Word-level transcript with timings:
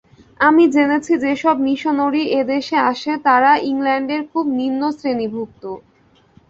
আমি 0.39 0.63
জেনেছি 0.67 1.13
যে-সব 1.17 1.55
মিশনরী 1.59 2.23
এ 2.31 2.41
দেশে 2.47 2.77
আসে, 2.91 3.11
তারা 3.25 3.51
ইংলণ্ডের 3.69 4.21
খুব 4.31 4.45
নিম্নশ্রেণীভুক্ত। 4.59 5.63